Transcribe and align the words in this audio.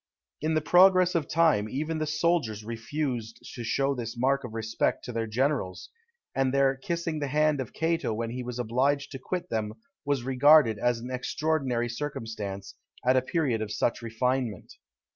In 0.41 0.55
the 0.55 0.61
progress 0.61 1.13
of 1.13 1.27
time 1.27 1.69
even 1.69 1.99
the 1.99 2.07
soldiers 2.07 2.65
refused 2.65 3.37
to 3.53 3.63
show 3.63 3.93
this 3.93 4.17
mark 4.17 4.43
of 4.43 4.55
respect 4.55 5.05
to 5.05 5.11
their 5.11 5.27
generals; 5.27 5.91
and 6.33 6.51
their 6.51 6.75
kissing 6.75 7.19
the 7.19 7.27
hand 7.27 7.61
of 7.61 7.71
Cato 7.71 8.11
when 8.11 8.31
he 8.31 8.41
was 8.41 8.57
obliged 8.57 9.11
to 9.11 9.19
quit 9.19 9.51
them 9.51 9.73
was 10.03 10.23
regarded 10.23 10.79
as 10.79 10.97
an 10.97 11.11
extraordinary 11.11 11.87
circumstance, 11.87 12.73
at 13.05 13.15
a 13.15 13.21
period 13.21 13.61
of 13.61 13.71
such 13.71 14.01
refinement. 14.01 14.73